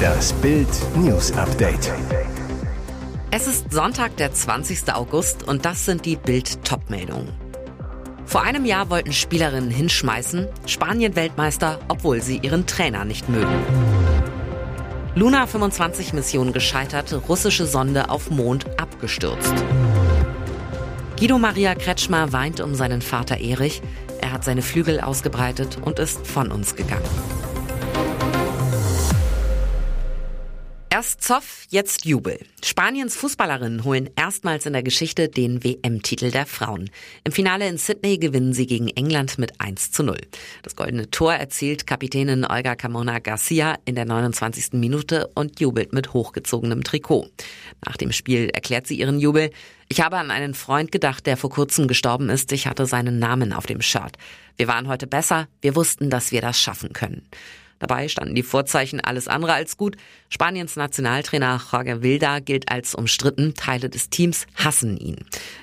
[0.00, 1.92] Das Bild News Update.
[3.30, 4.92] Es ist Sonntag, der 20.
[4.94, 7.28] August und das sind die Bild Topmeldungen.
[8.24, 13.64] Vor einem Jahr wollten Spielerinnen hinschmeißen, Spanien Weltmeister, obwohl sie ihren Trainer nicht mögen.
[15.14, 19.54] Luna 25 Mission gescheitert, russische Sonde auf Mond abgestürzt.
[21.18, 23.82] Guido Maria Kretschmer weint um seinen Vater Erich.
[24.20, 27.39] Er hat seine Flügel ausgebreitet und ist von uns gegangen.
[31.00, 32.38] Erst Zoff, jetzt Jubel.
[32.62, 36.90] Spaniens Fußballerinnen holen erstmals in der Geschichte den WM-Titel der Frauen.
[37.24, 40.18] Im Finale in Sydney gewinnen sie gegen England mit 1 zu 0.
[40.62, 44.74] Das goldene Tor erzielt Kapitänin Olga Camona Garcia in der 29.
[44.74, 47.30] Minute und jubelt mit hochgezogenem Trikot.
[47.86, 49.52] Nach dem Spiel erklärt sie ihren Jubel.
[49.88, 52.52] Ich habe an einen Freund gedacht, der vor kurzem gestorben ist.
[52.52, 54.18] Ich hatte seinen Namen auf dem Shirt.
[54.58, 55.48] Wir waren heute besser.
[55.62, 57.26] Wir wussten, dass wir das schaffen können.
[57.80, 59.96] Dabei standen die Vorzeichen alles andere als gut.
[60.28, 63.54] Spaniens Nationaltrainer Jorge Wilda gilt als umstritten.
[63.54, 65.16] Teile des Teams hassen ihn.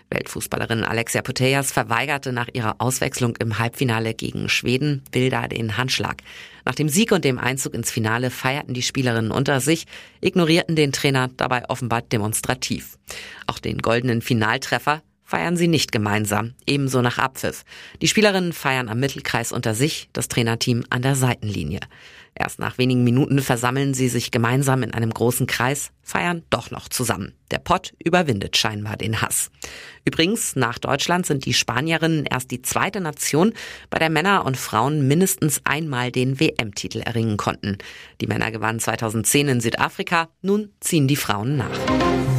[0.10, 6.24] Weltfußballerin Alexia Putellas verweigerte nach ihrer Auswechslung im Halbfinale gegen Schweden Wilda den Handschlag.
[6.66, 9.86] Nach dem Sieg und dem Einzug ins Finale feierten die Spielerinnen unter sich,
[10.20, 12.98] ignorierten den Trainer dabei offenbar demonstrativ.
[13.46, 17.66] Auch den goldenen Finaltreffer feiern sie nicht gemeinsam, ebenso nach Abpfiff.
[18.02, 21.82] Die Spielerinnen feiern am Mittelkreis unter sich, das Trainerteam an der Seitenlinie.
[22.34, 26.88] Erst nach wenigen Minuten versammeln sie sich gemeinsam in einem großen Kreis, feiern doch noch
[26.88, 27.34] zusammen.
[27.52, 29.52] Der Pott überwindet scheinbar den Hass.
[30.06, 33.54] Übrigens, nach Deutschland sind die Spanierinnen erst die zweite Nation,
[33.90, 37.80] bei der Männer und Frauen mindestens einmal den WM-Titel erringen konnten.
[38.22, 42.37] Die Männer gewannen 2010 in Südafrika, nun ziehen die Frauen nach.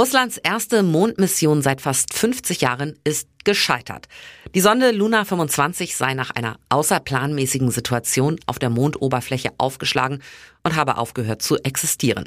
[0.00, 4.06] Russlands erste Mondmission seit fast 50 Jahren ist gescheitert.
[4.54, 10.22] Die Sonde Luna 25 sei nach einer außerplanmäßigen Situation auf der Mondoberfläche aufgeschlagen
[10.62, 12.24] und habe aufgehört zu existieren.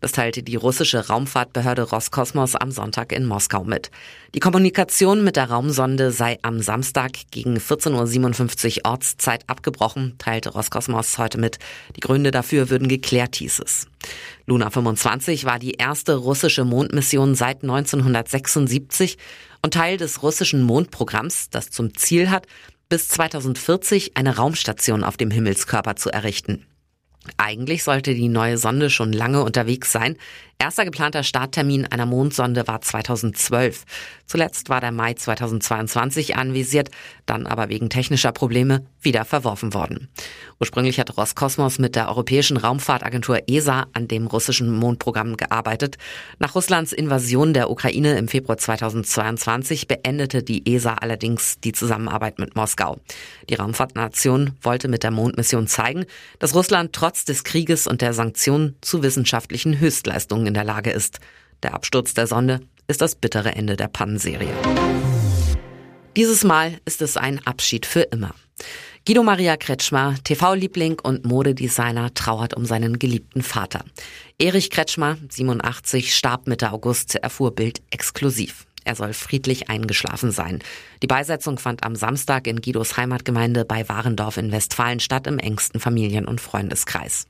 [0.00, 3.90] Das teilte die russische Raumfahrtbehörde Roskosmos am Sonntag in Moskau mit.
[4.34, 11.18] Die Kommunikation mit der Raumsonde sei am Samstag gegen 14.57 Uhr Ortszeit abgebrochen, teilte Roskosmos
[11.18, 11.58] heute mit.
[11.96, 13.88] Die Gründe dafür würden geklärt, hieß es.
[14.46, 19.16] Luna 25 war die erste russische Mondmission seit 1976
[19.64, 22.46] und Teil des russischen Mondprogramms, das zum Ziel hat,
[22.88, 26.66] bis 2040 eine Raumstation auf dem Himmelskörper zu errichten.
[27.36, 30.16] Eigentlich sollte die neue Sonde schon lange unterwegs sein.
[30.58, 33.82] Erster geplanter Starttermin einer Mondsonde war 2012.
[34.26, 36.90] Zuletzt war der Mai 2022 anvisiert,
[37.26, 40.08] dann aber wegen technischer Probleme wieder verworfen worden.
[40.60, 45.96] Ursprünglich hat Roskosmos mit der Europäischen Raumfahrtagentur ESA an dem russischen Mondprogramm gearbeitet.
[46.38, 52.54] Nach Russlands Invasion der Ukraine im Februar 2022 beendete die ESA allerdings die Zusammenarbeit mit
[52.54, 52.98] Moskau.
[53.50, 56.04] Die Raumfahrtnation wollte mit der Mondmission zeigen,
[56.38, 61.20] dass Russland trotz des Krieges und der Sanktionen zu wissenschaftlichen Höchstleistungen in der Lage ist.
[61.62, 64.52] Der Absturz der Sonde ist das bittere Ende der Pannenserie.
[66.16, 68.34] Dieses Mal ist es ein Abschied für immer.
[69.06, 73.84] Guido Maria Kretschmer, TV-Liebling und Modedesigner, trauert um seinen geliebten Vater.
[74.38, 78.66] Erich Kretschmer, 87, starb Mitte August, erfuhr Bild exklusiv.
[78.84, 80.60] Er soll friedlich eingeschlafen sein.
[81.02, 85.80] Die Beisetzung fand am Samstag in Guidos Heimatgemeinde bei Warendorf in Westfalen statt im engsten
[85.80, 87.26] Familien- und Freundeskreis.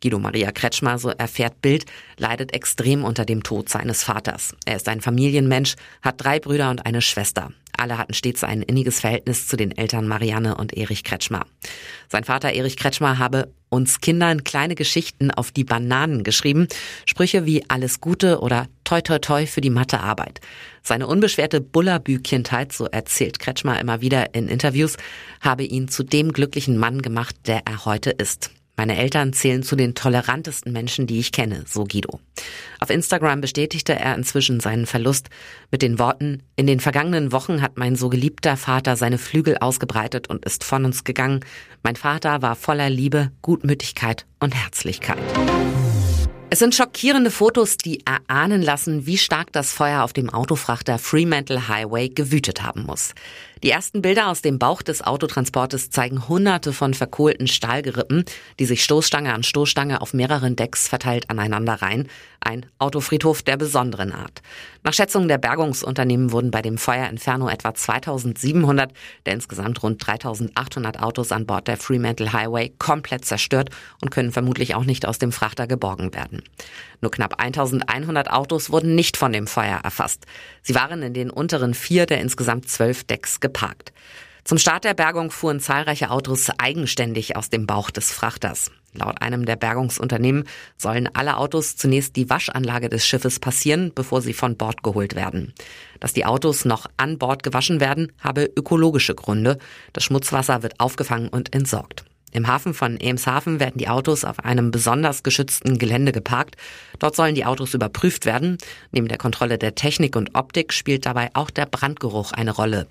[0.00, 1.84] Guido Maria Kretschmer, so erfährt Bild,
[2.16, 4.54] leidet extrem unter dem Tod seines Vaters.
[4.64, 7.50] Er ist ein Familienmensch, hat drei Brüder und eine Schwester.
[7.76, 11.46] Alle hatten stets ein inniges Verhältnis zu den Eltern Marianne und Erich Kretschmer.
[12.08, 16.66] Sein Vater Erich Kretschmer habe uns Kindern kleine Geschichten auf die Bananen geschrieben,
[17.06, 20.40] Sprüche wie alles Gute oder toi toi toi für die Mathearbeit.
[20.82, 24.96] Seine unbeschwerte Bullabü-Kindheit, so erzählt Kretschmer immer wieder in Interviews,
[25.42, 28.50] habe ihn zu dem glücklichen Mann gemacht, der er heute ist.
[28.78, 32.20] Meine Eltern zählen zu den tolerantesten Menschen, die ich kenne, so Guido.
[32.78, 35.28] Auf Instagram bestätigte er inzwischen seinen Verlust
[35.70, 40.30] mit den Worten, in den vergangenen Wochen hat mein so geliebter Vater seine Flügel ausgebreitet
[40.30, 41.40] und ist von uns gegangen.
[41.82, 45.18] Mein Vater war voller Liebe, Gutmütigkeit und Herzlichkeit.
[46.50, 51.68] Es sind schockierende Fotos, die erahnen lassen, wie stark das Feuer auf dem Autofrachter Fremantle
[51.68, 53.14] Highway gewütet haben muss.
[53.62, 58.24] Die ersten Bilder aus dem Bauch des Autotransportes zeigen hunderte von verkohlten Stahlgerippen,
[58.60, 62.08] die sich Stoßstange an Stoßstange auf mehreren Decks verteilt aneinander rein.
[62.40, 64.42] Ein Autofriedhof der besonderen Art.
[64.84, 68.92] Nach Schätzungen der Bergungsunternehmen wurden bei dem Feuer Inferno etwa 2700
[69.26, 73.70] der insgesamt rund 3800 Autos an Bord der Fremantle Highway komplett zerstört
[74.00, 76.42] und können vermutlich auch nicht aus dem Frachter geborgen werden.
[77.00, 80.26] Nur knapp 1100 Autos wurden nicht von dem Feuer erfasst.
[80.62, 83.92] Sie waren in den unteren vier der insgesamt zwölf Decks geparkt.
[84.44, 88.70] Zum Start der Bergung fuhren zahlreiche Autos eigenständig aus dem Bauch des Frachters.
[88.94, 90.44] Laut einem der Bergungsunternehmen
[90.76, 95.52] sollen alle Autos zunächst die Waschanlage des Schiffes passieren, bevor sie von Bord geholt werden.
[96.00, 99.58] Dass die Autos noch an Bord gewaschen werden, habe ökologische Gründe.
[99.92, 102.04] Das Schmutzwasser wird aufgefangen und entsorgt.
[102.32, 106.56] Im Hafen von Emshaven werden die Autos auf einem besonders geschützten Gelände geparkt.
[106.98, 108.58] Dort sollen die Autos überprüft werden.
[108.92, 112.86] Neben der Kontrolle der Technik und Optik spielt dabei auch der Brandgeruch eine Rolle.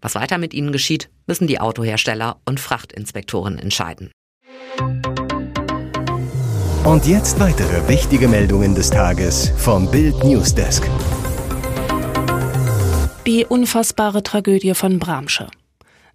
[0.00, 4.10] Was weiter mit ihnen geschieht, müssen die Autohersteller und Frachtinspektoren entscheiden.
[6.84, 10.88] Und jetzt weitere wichtige Meldungen des Tages vom Bild Newsdesk.
[13.26, 15.48] Die unfassbare Tragödie von Bramsche.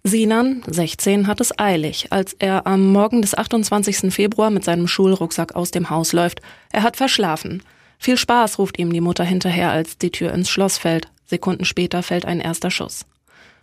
[0.06, 4.14] Sinan, 16, hat es eilig, als er am Morgen des 28.
[4.14, 6.40] Februar mit seinem Schulrucksack aus dem Haus läuft.
[6.70, 7.60] Er hat verschlafen.
[7.98, 11.08] Viel Spaß ruft ihm die Mutter hinterher, als die Tür ins Schloss fällt.
[11.24, 13.04] Sekunden später fällt ein erster Schuss.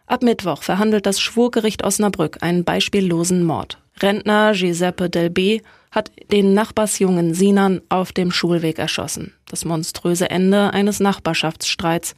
[0.06, 3.78] Ab Mittwoch verhandelt das Schwurgericht Osnabrück einen beispiellosen Mord.
[4.02, 5.62] Rentner Giuseppe Del B.
[5.92, 9.34] hat den Nachbarsjungen Sinan auf dem Schulweg erschossen.
[9.46, 12.16] Das monströse Ende eines Nachbarschaftsstreits.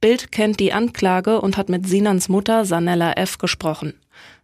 [0.00, 3.38] Bild kennt die Anklage und hat mit Sinans Mutter Sanella F.
[3.38, 3.94] gesprochen.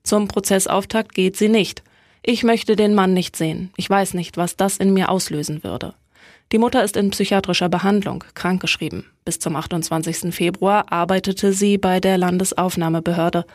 [0.03, 1.83] Zum Prozessauftakt geht sie nicht.
[2.23, 3.71] Ich möchte den Mann nicht sehen.
[3.77, 5.95] Ich weiß nicht, was das in mir auslösen würde.
[6.53, 9.07] Die Mutter ist in psychiatrischer Behandlung, krankgeschrieben.
[9.25, 10.35] Bis zum 28.
[10.35, 13.47] Februar arbeitete sie bei der Landesaufnahmebehörde.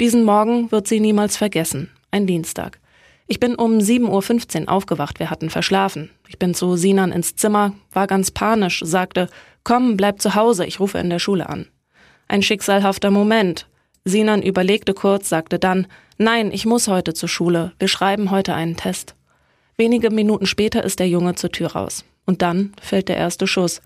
[0.00, 1.90] Diesen Morgen wird sie niemals vergessen.
[2.10, 2.78] Ein Dienstag.
[3.30, 6.10] Ich bin um 7.15 Uhr aufgewacht, wir hatten verschlafen.
[6.26, 9.28] Ich bin zu Sinan ins Zimmer, war ganz panisch, sagte,
[9.62, 11.68] komm, bleib zu Hause, ich rufe in der Schule an.
[12.26, 13.68] Ein schicksalhafter Moment.
[14.04, 15.86] Sinan überlegte kurz, sagte dann,
[16.18, 19.14] nein, ich muss heute zur Schule, wir schreiben heute einen Test.
[19.76, 22.04] Wenige Minuten später ist der Junge zur Tür raus.
[22.26, 23.80] Und dann fällt der erste Schuss.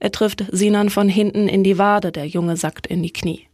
[0.00, 3.46] Er trifft Sinan von hinten in die Wade, der Junge sackt in die Knie.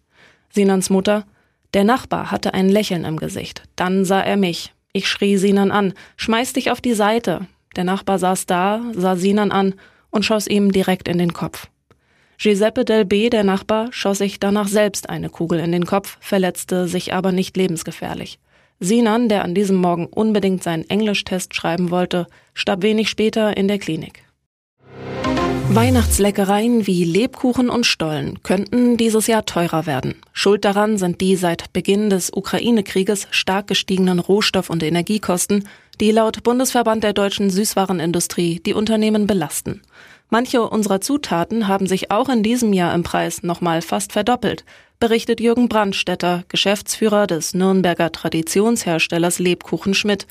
[0.49, 1.27] Sinans Mutter,
[1.75, 3.65] der Nachbar hatte ein Lächeln im Gesicht.
[3.77, 4.73] Dann sah er mich.
[4.97, 7.49] Ich schrie Sinan an, schmeiß dich auf die Seite.
[7.75, 9.75] Der Nachbar saß da, sah Sinan an
[10.11, 11.67] und schoss ihm direkt in den Kopf.
[12.39, 16.87] Giuseppe Del B., der Nachbar, schoss sich danach selbst eine Kugel in den Kopf, verletzte
[16.87, 18.39] sich aber nicht lebensgefährlich.
[18.79, 23.81] Sinan, der an diesem Morgen unbedingt seinen Englischtest schreiben wollte, starb wenig später in der
[23.81, 24.24] Klinik.
[25.71, 30.15] Weihnachtsleckereien wie Lebkuchen und Stollen könnten dieses Jahr teurer werden.
[30.33, 35.67] Schuld daran sind die seit Beginn des Ukraine-Krieges stark gestiegenen Rohstoff- und Energiekosten,
[36.01, 39.83] die laut Bundesverband der deutschen Süßwarenindustrie die Unternehmen belasten.
[40.31, 44.65] Manche unserer Zutaten haben sich auch in diesem Jahr im Preis nochmal fast verdoppelt,
[45.01, 50.27] berichtet Jürgen Brandstetter, Geschäftsführer des Nürnberger Traditionsherstellers Lebkuchen Schmidt.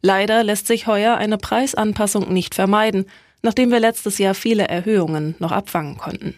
[0.00, 3.06] Leider lässt sich heuer eine Preisanpassung nicht vermeiden,
[3.42, 6.34] nachdem wir letztes Jahr viele Erhöhungen noch abfangen konnten.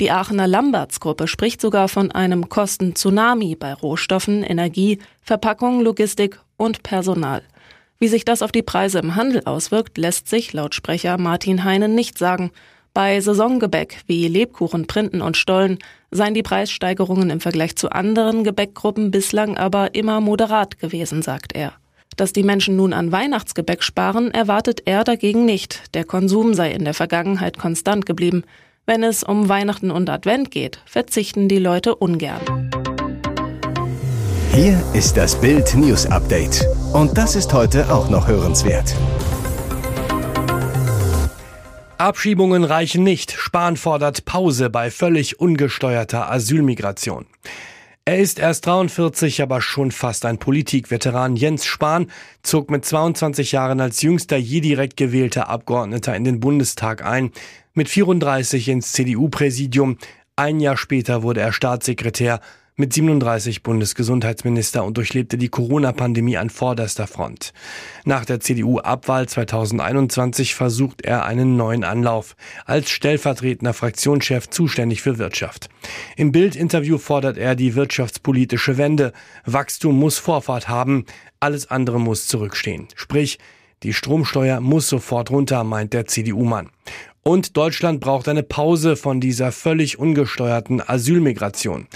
[0.00, 7.42] Die Aachener Lamberts-Gruppe spricht sogar von einem Kosten-Tsunami bei Rohstoffen, Energie, Verpackung, Logistik und Personal.
[7.98, 11.94] Wie sich das auf die Preise im Handel auswirkt, lässt sich laut Sprecher Martin Heinen
[11.94, 12.50] nicht sagen.
[12.94, 15.78] Bei Saisongebäck wie Lebkuchen, Printen und Stollen
[16.10, 21.74] seien die Preissteigerungen im Vergleich zu anderen Gebäckgruppen bislang aber immer moderat gewesen, sagt er.
[22.16, 25.94] Dass die Menschen nun an Weihnachtsgebäck sparen, erwartet er dagegen nicht.
[25.94, 28.44] Der Konsum sei in der Vergangenheit konstant geblieben.
[28.86, 32.70] Wenn es um Weihnachten und Advent geht, verzichten die Leute ungern.
[34.52, 36.66] Hier ist das Bild News Update.
[36.92, 38.94] Und das ist heute auch noch hörenswert.
[41.98, 43.30] Abschiebungen reichen nicht.
[43.32, 47.26] Spahn fordert Pause bei völlig ungesteuerter Asylmigration.
[48.10, 51.36] Er ist erst 43, aber schon fast ein Politikveteran.
[51.36, 52.10] Jens Spahn
[52.42, 57.30] zog mit 22 Jahren als jüngster je direkt gewählter Abgeordneter in den Bundestag ein,
[57.72, 59.96] mit 34 ins CDU-Präsidium.
[60.34, 62.40] Ein Jahr später wurde er Staatssekretär
[62.80, 67.52] mit 37 Bundesgesundheitsminister und durchlebte die Corona-Pandemie an vorderster Front.
[68.04, 72.34] Nach der CDU-Abwahl 2021 versucht er einen neuen Anlauf
[72.64, 75.68] als stellvertretender Fraktionschef zuständig für Wirtschaft.
[76.16, 79.12] Im Bild-Interview fordert er die wirtschaftspolitische Wende.
[79.44, 81.04] Wachstum muss Vorfahrt haben,
[81.38, 82.88] alles andere muss zurückstehen.
[82.96, 83.38] Sprich,
[83.82, 86.70] die Stromsteuer muss sofort runter, meint der CDU-Mann.
[87.22, 91.86] Und Deutschland braucht eine Pause von dieser völlig ungesteuerten Asylmigration.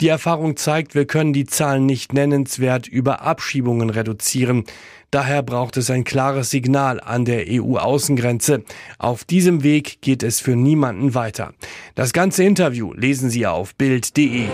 [0.00, 4.62] Die Erfahrung zeigt, wir können die Zahlen nicht nennenswert über Abschiebungen reduzieren.
[5.10, 8.62] Daher braucht es ein klares Signal an der EU-Außengrenze.
[8.98, 11.52] Auf diesem Weg geht es für niemanden weiter.
[11.96, 14.46] Das ganze Interview lesen Sie auf Bild.de.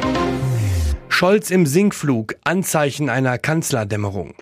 [1.16, 4.34] Scholz im Sinkflug, Anzeichen einer Kanzlerdämmerung.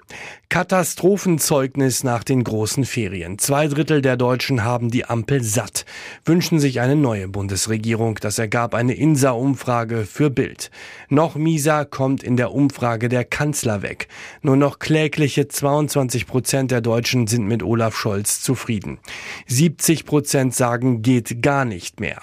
[0.49, 3.39] Katastrophenzeugnis nach den großen Ferien.
[3.39, 5.85] Zwei Drittel der Deutschen haben die Ampel satt,
[6.25, 8.19] wünschen sich eine neue Bundesregierung.
[8.23, 10.71] Das ergab eine INSA-Umfrage für Bild.
[11.11, 14.09] Noch mieser kommt in der Umfrage der Kanzler weg.
[14.41, 18.99] Nur noch klägliche 22 Prozent der Deutschen sind mit Olaf Scholz zufrieden.
[19.47, 22.23] 70 Prozent sagen, geht gar nicht mehr.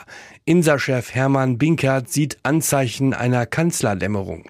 [0.49, 4.45] INSA-Chef Hermann Binkert sieht Anzeichen einer Kanzlerdämmerung.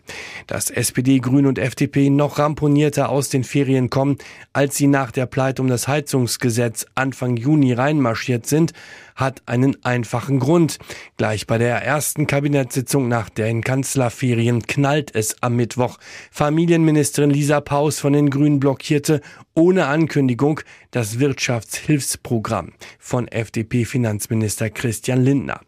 [0.48, 4.18] Dass SPD, Grün und FDP noch ramponierter aus den Ferien kommen,
[4.54, 8.72] als sie nach der Pleite um das Heizungsgesetz Anfang Juni reinmarschiert sind,
[9.20, 10.80] hat einen einfachen Grund.
[11.18, 15.98] Gleich bei der ersten Kabinettssitzung nach den Kanzlerferien knallt es am Mittwoch.
[16.32, 19.22] Familienministerin Lisa Paus von den Grünen blockierte
[19.54, 20.62] ohne Ankündigung
[20.92, 25.60] das Wirtschaftshilfsprogramm von FDP-Finanzminister Christian Lindner.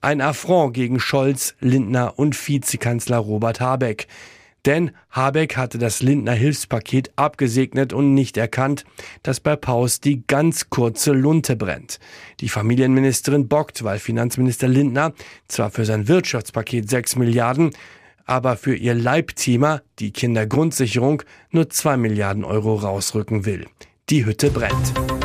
[0.00, 4.06] Ein Affront gegen Scholz, Lindner und Vizekanzler Robert Habeck.
[4.66, 8.84] Denn Habeck hatte das Lindner Hilfspaket abgesegnet und nicht erkannt,
[9.22, 11.98] dass bei Paus die ganz kurze Lunte brennt.
[12.40, 15.12] Die Familienministerin bockt, weil Finanzminister Lindner
[15.48, 17.70] zwar für sein Wirtschaftspaket 6 Milliarden,
[18.26, 23.66] aber für ihr Leibthema, die Kindergrundsicherung, nur 2 Milliarden Euro rausrücken will.
[24.08, 25.19] Die Hütte brennt.